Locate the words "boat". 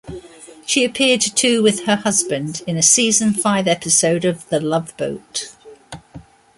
4.97-5.53